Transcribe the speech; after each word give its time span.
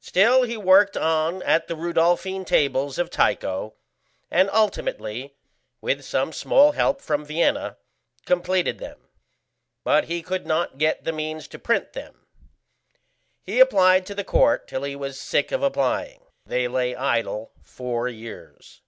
Still 0.00 0.42
he 0.42 0.54
worked 0.58 0.98
on 0.98 1.42
at 1.44 1.66
the 1.66 1.74
Rudolphine 1.74 2.44
tables 2.44 2.98
of 2.98 3.08
Tycho, 3.08 3.72
and 4.30 4.50
ultimately, 4.52 5.34
with 5.80 6.02
some 6.04 6.30
small 6.34 6.72
help 6.72 7.00
from 7.00 7.24
Vienna, 7.24 7.78
completed 8.26 8.78
them; 8.80 9.08
but 9.82 10.04
he 10.08 10.20
could 10.22 10.46
not 10.46 10.76
get 10.76 11.04
the 11.04 11.12
means 11.14 11.48
to 11.48 11.58
print 11.58 11.94
them. 11.94 12.26
He 13.42 13.60
applied 13.60 14.04
to 14.04 14.14
the 14.14 14.24
Court 14.24 14.68
till 14.68 14.82
he 14.82 14.94
was 14.94 15.18
sick 15.18 15.50
of 15.50 15.62
applying: 15.62 16.26
they 16.44 16.68
lay 16.68 16.94
idle 16.94 17.52
four 17.62 18.08
years. 18.08 18.82